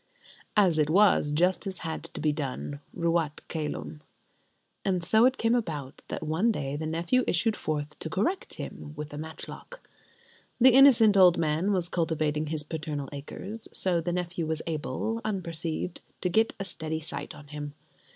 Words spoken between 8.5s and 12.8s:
him with a matchlock. The innocent old man was cultivating his